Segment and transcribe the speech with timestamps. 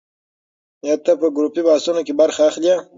[0.83, 2.73] ایا ته په ګروپي بحثونو کې برخه اخلې؟